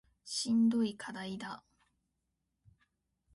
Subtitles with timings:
[0.25, 1.63] しんどい課題だ